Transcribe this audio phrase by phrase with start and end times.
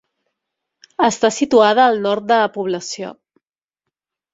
[1.09, 3.17] Està situada al nord de la població.